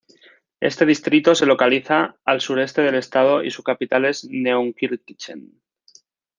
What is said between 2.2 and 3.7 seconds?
al sureste del estado y su